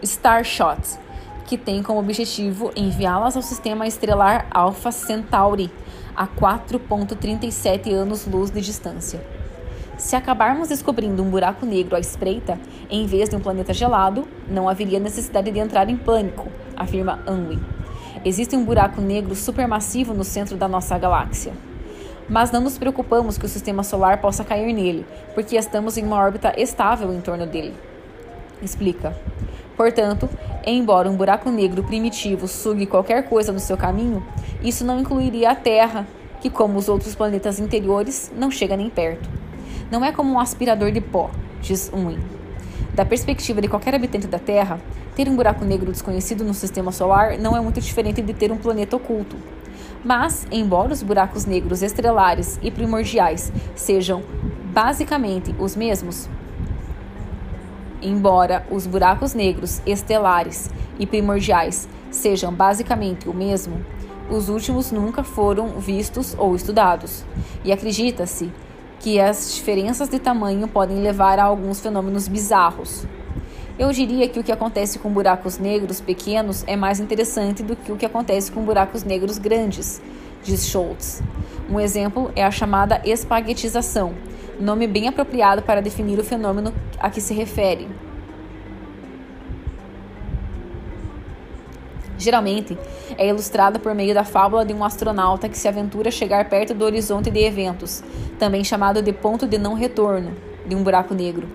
[0.03, 0.99] Starshot,
[1.47, 5.71] que tem como objetivo enviá-las ao sistema estelar Alpha Centauri,
[6.15, 9.25] a 4,37 anos-luz de distância.
[9.97, 12.60] Se acabarmos descobrindo um buraco negro à espreita,
[12.91, 17.60] em vez de um planeta gelado, não haveria necessidade de entrar em pânico, afirma Unwin.
[18.23, 21.53] Existe um buraco negro supermassivo no centro da nossa galáxia.
[22.29, 26.17] Mas não nos preocupamos que o sistema solar possa cair nele, porque estamos em uma
[26.17, 27.73] órbita estável em torno dele.
[28.62, 29.15] Explica.
[29.75, 30.29] Portanto,
[30.65, 34.25] embora um buraco negro primitivo sugue qualquer coisa no seu caminho,
[34.63, 36.07] isso não incluiria a Terra,
[36.39, 39.29] que, como os outros planetas interiores, não chega nem perto.
[39.89, 41.29] Não é como um aspirador de pó,
[41.62, 42.19] diz Unwin.
[42.93, 44.79] Da perspectiva de qualquer habitante da Terra,
[45.15, 48.57] ter um buraco negro desconhecido no sistema solar não é muito diferente de ter um
[48.57, 49.36] planeta oculto.
[50.04, 54.22] Mas, embora os buracos negros estrelares e primordiais sejam
[54.66, 56.30] basicamente os mesmos,
[58.02, 63.84] embora os buracos negros estelares e primordiais sejam basicamente o mesmo,
[64.30, 67.24] os últimos nunca foram vistos ou estudados,
[67.63, 68.52] e acredita-se
[69.00, 73.06] que as diferenças de tamanho podem levar a alguns fenômenos bizarros.
[73.77, 77.91] Eu diria que o que acontece com buracos negros pequenos é mais interessante do que
[77.91, 79.99] o que acontece com buracos negros grandes,
[80.43, 81.23] diz Schultz.
[81.67, 84.13] Um exemplo é a chamada espaguetização,
[84.59, 87.88] nome bem apropriado para definir o fenômeno a que se refere.
[92.15, 92.77] Geralmente,
[93.17, 96.75] é ilustrada por meio da fábula de um astronauta que se aventura a chegar perto
[96.75, 98.03] do horizonte de eventos,
[98.38, 100.31] também chamado de ponto de não retorno,
[100.65, 101.49] de um buraco negro,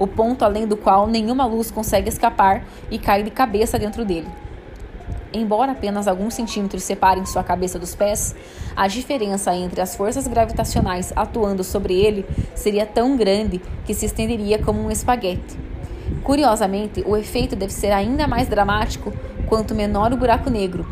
[0.00, 4.26] o ponto além do qual nenhuma luz consegue escapar e cai de cabeça dentro dele.
[5.30, 8.34] Embora apenas alguns centímetros separem sua cabeça dos pés,
[8.74, 14.58] a diferença entre as forças gravitacionais atuando sobre ele seria tão grande que se estenderia
[14.58, 15.58] como um espaguete.
[16.24, 19.12] Curiosamente, o efeito deve ser ainda mais dramático
[19.46, 20.86] quanto menor o buraco negro.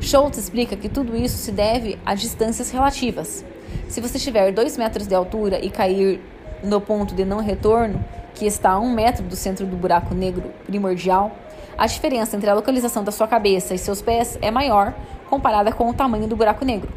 [0.00, 3.44] Schultz explica que tudo isso se deve a distâncias relativas.
[3.88, 6.20] Se você tiver 2 metros de altura e cair
[6.62, 8.02] no ponto de não retorno,
[8.38, 11.36] que está a 1 um metro do centro do buraco negro primordial,
[11.76, 14.94] a diferença entre a localização da sua cabeça e seus pés é maior
[15.28, 16.88] comparada com o tamanho do buraco negro.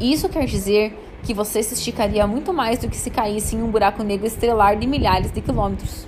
[0.00, 3.70] Isso quer dizer que você se esticaria muito mais do que se caísse em um
[3.70, 6.06] buraco negro estelar de milhares de quilômetros.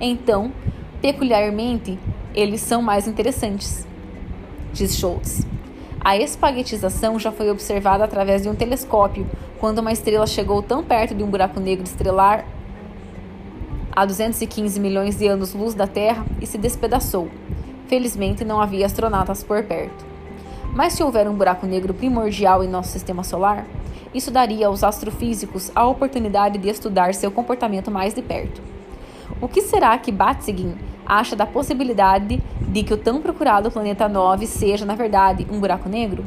[0.00, 0.50] Então,
[1.04, 1.98] Peculiarmente,
[2.34, 3.86] eles são mais interessantes,
[4.72, 5.46] diz Schultz.
[6.00, 9.26] A espaguetização já foi observada através de um telescópio
[9.60, 12.46] quando uma estrela chegou tão perto de um buraco negro estelar
[13.94, 17.28] a 215 milhões de anos-luz da Terra e se despedaçou.
[17.86, 20.04] Felizmente, não havia astronautas por perto.
[20.74, 23.64] Mas se houver um buraco negro primordial em nosso sistema solar,
[24.12, 28.60] isso daria aos astrofísicos a oportunidade de estudar seu comportamento mais de perto.
[29.40, 30.74] O que será que Batsigin
[31.06, 35.88] acha da possibilidade de que o tão procurado planeta 9 seja, na verdade, um buraco
[35.88, 36.24] negro?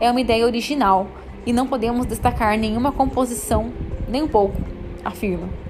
[0.00, 1.08] É uma ideia original
[1.44, 3.70] e não podemos destacar nenhuma composição,
[4.08, 4.56] nem um pouco,
[5.04, 5.65] afirma.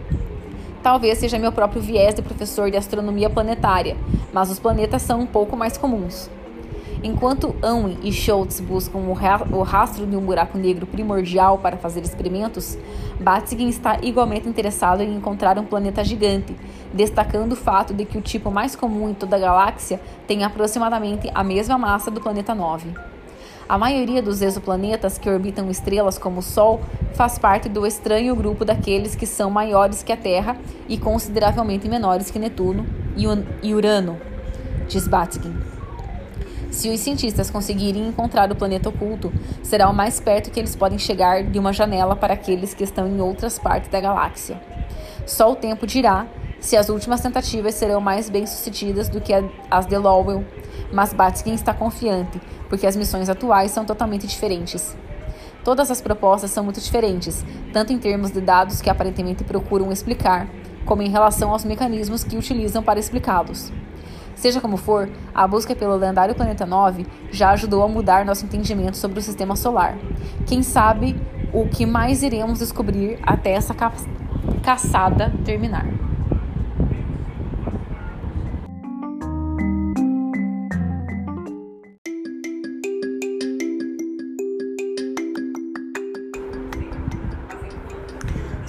[0.87, 3.97] Talvez seja meu próprio viés de professor de astronomia planetária,
[4.33, 6.31] mas os planetas são um pouco mais comuns.
[7.03, 12.79] Enquanto Unwin e Schultz buscam o rastro de um buraco negro primordial para fazer experimentos,
[13.19, 16.55] Batsigin está igualmente interessado em encontrar um planeta gigante,
[16.95, 21.29] destacando o fato de que o tipo mais comum em toda a galáxia tem aproximadamente
[21.35, 22.95] a mesma massa do planeta 9.
[23.69, 26.81] A maioria dos exoplanetas que orbitam estrelas como o Sol
[27.15, 30.57] faz parte do estranho grupo daqueles que são maiores que a Terra
[30.89, 32.87] e consideravelmente menores que Netuno
[33.61, 34.21] e Urano,
[34.87, 35.53] diz Batsigin.
[36.71, 39.33] Se os cientistas conseguirem encontrar o planeta oculto,
[39.65, 43.09] será o mais perto que eles podem chegar de uma janela para aqueles que estão
[43.09, 44.61] em outras partes da galáxia.
[45.27, 46.27] Só o tempo dirá
[46.61, 49.33] se as últimas tentativas serão mais bem-sucedidas do que
[49.71, 50.45] as de Lowell,
[50.93, 54.97] mas Batkin está confiante, porque as missões atuais são totalmente diferentes.
[55.65, 60.49] Todas as propostas são muito diferentes, tanto em termos de dados que aparentemente procuram explicar,
[60.85, 63.73] como em relação aos mecanismos que utilizam para explicá-los.
[64.37, 68.97] Seja como for, a busca pelo lendário planeta 9 já ajudou a mudar nosso entendimento
[68.97, 69.99] sobre o sistema solar.
[70.47, 71.21] Quem sabe
[71.53, 73.93] o que mais iremos descobrir até essa ca
[74.63, 76.06] caçada terminar.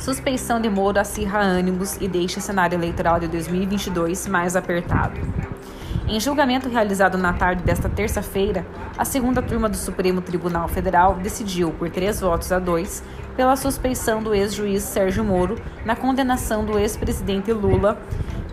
[0.08, 5.20] Suspeição de Moro acirra ânimos e deixa o cenário eleitoral de 2022 mais apertado.
[6.08, 8.66] Em julgamento realizado na tarde desta terça-feira,
[8.98, 13.04] a segunda turma do Supremo Tribunal Federal decidiu, por três votos a dois,
[13.36, 18.02] pela suspeição do ex-juiz Sérgio Moro na condenação do ex-presidente Lula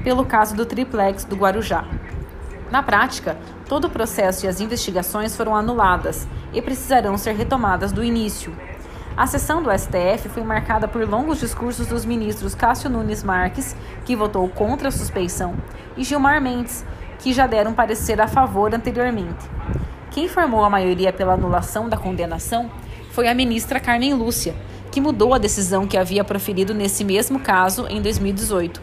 [0.02, 1.84] pelo caso do triplex do Guarujá.
[2.68, 8.02] Na prática, todo o processo e as investigações foram anuladas e precisarão ser retomadas do
[8.02, 8.52] início.
[9.16, 14.16] A sessão do STF foi marcada por longos discursos dos ministros Cássio Nunes Marques, que
[14.16, 15.54] votou contra a suspeição,
[15.96, 16.84] e Gilmar Mendes,
[17.20, 19.48] que já deram parecer a favor anteriormente.
[20.10, 22.68] Quem formou a maioria pela anulação da condenação
[23.12, 24.56] foi a ministra Carmen Lúcia,
[24.90, 28.82] que mudou a decisão que havia proferido nesse mesmo caso em 2018.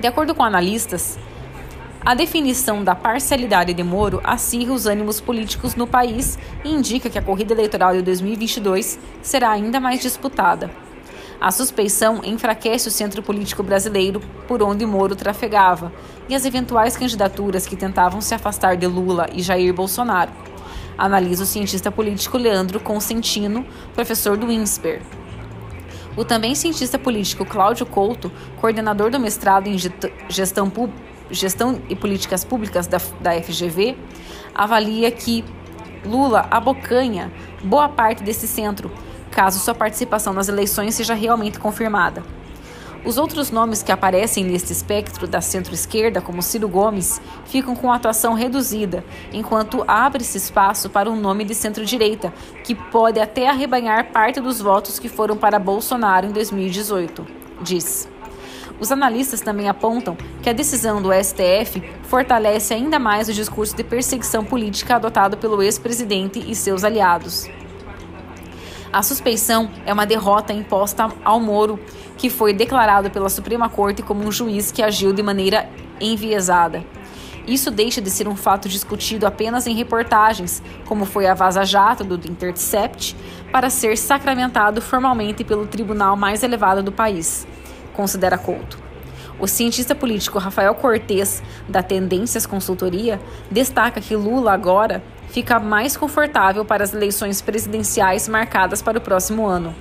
[0.00, 1.18] De acordo com analistas,
[2.00, 7.18] a definição da parcialidade de Moro acirra os ânimos políticos no país e indica que
[7.18, 10.70] a corrida eleitoral de 2022 será ainda mais disputada.
[11.40, 15.92] A suspeição enfraquece o centro político brasileiro por onde Moro trafegava
[16.28, 20.32] e as eventuais candidaturas que tentavam se afastar de Lula e Jair Bolsonaro
[20.98, 25.00] analisa o cientista político Leandro Consentino, professor do INSPER.
[26.16, 29.76] O também cientista político Cláudio Couto, coordenador do mestrado em
[30.28, 30.68] gestão,
[31.30, 33.96] gestão e políticas públicas da, da FGV,
[34.54, 35.44] avalia que
[36.04, 38.90] Lula abocanha boa parte desse centro,
[39.30, 42.22] caso sua participação nas eleições seja realmente confirmada.
[43.04, 48.34] Os outros nomes que aparecem neste espectro da centro-esquerda, como Ciro Gomes, ficam com atuação
[48.34, 52.32] reduzida, enquanto abre-se espaço para um nome de centro-direita,
[52.64, 57.24] que pode até arrebanhar parte dos votos que foram para Bolsonaro em 2018,
[57.62, 58.08] diz.
[58.80, 63.82] Os analistas também apontam que a decisão do STF fortalece ainda mais o discurso de
[63.82, 67.48] perseguição política adotado pelo ex-presidente e seus aliados.
[68.92, 71.78] A suspeição é uma derrota imposta ao Moro,
[72.16, 75.68] que foi declarado pela Suprema Corte como um juiz que agiu de maneira
[76.00, 76.84] enviesada.
[77.46, 82.04] Isso deixa de ser um fato discutido apenas em reportagens, como foi a Vaza Jato
[82.04, 83.16] do Intercept,
[83.50, 87.46] para ser sacramentado formalmente pelo tribunal mais elevado do país,
[87.98, 88.78] considera Couto.
[89.40, 93.20] O cientista político Rafael Cortes, da Tendências Consultoria,
[93.50, 99.44] destaca que Lula agora fica mais confortável para as eleições presidenciais marcadas para o próximo
[99.44, 99.74] ano.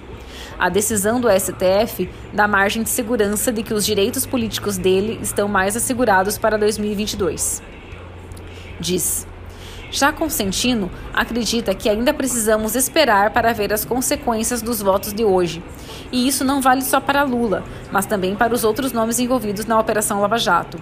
[0.57, 5.47] A decisão do STF dá margem de segurança de que os direitos políticos dele estão
[5.47, 7.61] mais assegurados para 2022.
[8.79, 9.27] Diz.
[9.89, 15.63] Já Consentino acredita que ainda precisamos esperar para ver as consequências dos votos de hoje.
[16.11, 19.79] E isso não vale só para Lula, mas também para os outros nomes envolvidos na
[19.79, 20.77] Operação Lava Jato.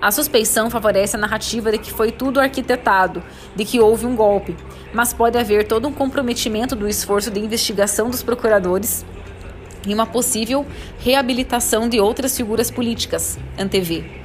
[0.00, 3.22] A suspeição favorece a narrativa de que foi tudo arquitetado,
[3.54, 4.56] de que houve um golpe,
[4.92, 9.04] mas pode haver todo um comprometimento do esforço de investigação dos procuradores
[9.86, 10.66] e uma possível
[10.98, 14.23] reabilitação de outras figuras políticas, antevê.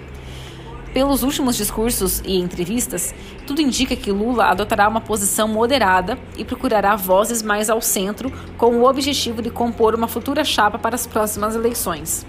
[0.93, 3.13] Pelos últimos discursos e entrevistas,
[3.45, 8.77] tudo indica que Lula adotará uma posição moderada e procurará vozes mais ao centro, com
[8.77, 12.25] o objetivo de compor uma futura chapa para as próximas eleições.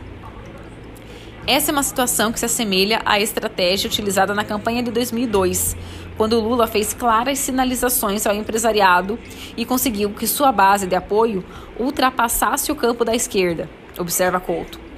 [1.47, 5.75] Essa é uma situação que se assemelha à estratégia utilizada na campanha de 2002,
[6.19, 9.19] quando Lula fez claras sinalizações ao empresariado
[9.57, 11.43] e conseguiu que sua base de apoio
[11.79, 14.90] ultrapassasse o campo da esquerda, observa Couto.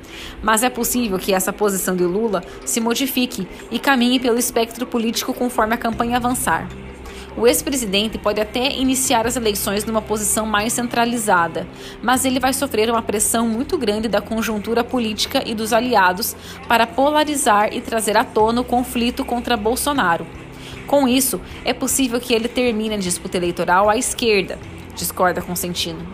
[0.42, 5.32] Mas é possível que essa posição de Lula se modifique e caminhe pelo espectro político
[5.32, 6.68] conforme a campanha avançar.
[7.34, 11.66] O ex-presidente pode até iniciar as eleições numa posição mais centralizada,
[12.02, 16.36] mas ele vai sofrer uma pressão muito grande da conjuntura política e dos aliados
[16.68, 20.26] para polarizar e trazer à tona o conflito contra Bolsonaro.
[20.86, 24.58] Com isso, é possível que ele termine a disputa eleitoral à esquerda,
[24.94, 26.06] discorda Consentino.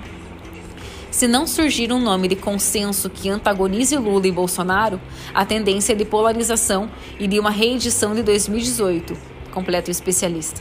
[1.11, 5.01] Se não surgir um nome de consenso que antagonize Lula e Bolsonaro,
[5.33, 9.17] a tendência é de polarização e de uma reedição de 2018,
[9.51, 10.61] completa o especialista.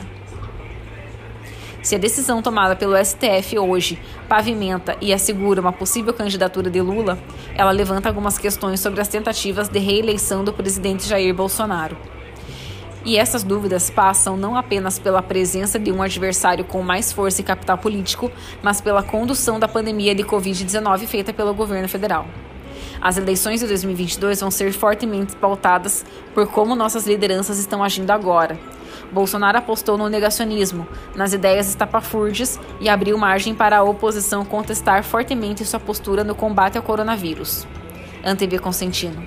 [1.82, 7.18] Se a decisão tomada pelo STF hoje pavimenta e assegura uma possível candidatura de Lula,
[7.54, 11.96] ela levanta algumas questões sobre as tentativas de reeleição do presidente Jair Bolsonaro.
[13.08, 17.44] E essas dúvidas passam não apenas pela presença de um adversário com mais força e
[17.44, 18.30] capital político,
[18.62, 22.26] mas pela condução da pandemia de Covid-19 feita pelo governo federal.
[23.00, 26.04] As eleições de 2022 vão ser fortemente pautadas
[26.34, 28.60] por como nossas lideranças estão agindo agora,
[29.10, 30.86] Bolsonaro apostou no negacionismo,
[31.16, 36.76] nas ideias estapafúrdias e abriu margem para a oposição contestar fortemente sua postura no combate
[36.76, 37.66] ao coronavírus.
[38.22, 39.26] Antevê Consentino.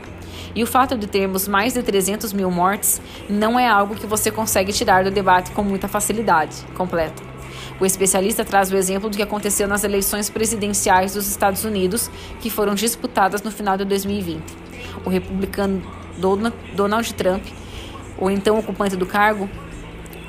[0.54, 4.30] E o fato de termos mais de 300 mil mortes não é algo que você
[4.30, 7.24] consegue tirar do debate com muita facilidade, completa.
[7.80, 12.50] O especialista traz o exemplo do que aconteceu nas eleições presidenciais dos Estados Unidos, que
[12.50, 14.44] foram disputadas no final de 2020.
[15.06, 15.82] O republicano
[16.76, 17.44] Donald Trump,
[18.20, 19.50] o então ocupante do cargo,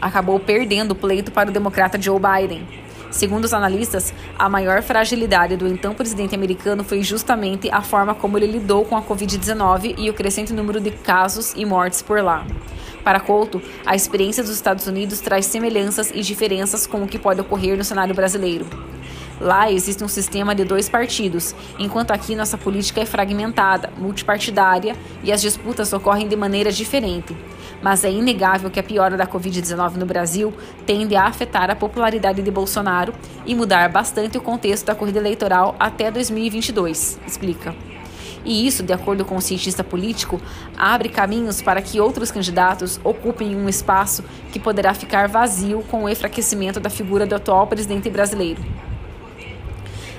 [0.01, 2.67] acabou perdendo o pleito para o democrata Joe Biden.
[3.13, 8.39] Segundo os analistas, a maior fragilidade do então presidente americano foi justamente a forma como
[8.39, 12.45] ele lidou com a Covid-19 e o crescente número de casos e mortes por lá.
[13.05, 17.41] Para Couto, a experiência dos Estados Unidos traz semelhanças e diferenças com o que pode
[17.41, 18.67] ocorrer no cenário brasileiro.
[19.39, 25.33] Lá existe um sistema de dois partidos, enquanto aqui nossa política é fragmentada, multipartidária e
[25.33, 27.37] as disputas ocorrem de maneira diferente.
[27.83, 30.55] Mas é inegável que a piora da Covid-19 no Brasil
[30.87, 33.13] tende a afetar a popularidade de Bolsonaro
[33.45, 37.75] e mudar bastante o contexto da corrida eleitoral até 2022, explica.
[38.45, 40.41] E isso, de acordo com o cientista político,
[40.77, 46.09] abre caminhos para que outros candidatos ocupem um espaço que poderá ficar vazio com o
[46.09, 48.63] enfraquecimento da figura do atual presidente brasileiro.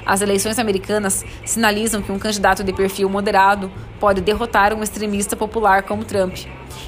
[0.06, 5.84] As eleições americanas sinalizam que um candidato de perfil moderado pode derrotar um extremista popular
[5.84, 6.38] como Trump.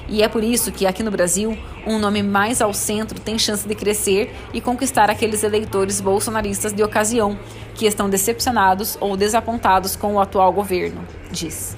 [0.07, 3.68] E é por isso que aqui no Brasil, um nome mais ao centro tem chance
[3.68, 7.38] de crescer e conquistar aqueles eleitores bolsonaristas de ocasião
[7.74, 11.78] que estão decepcionados ou desapontados com o atual governo, diz.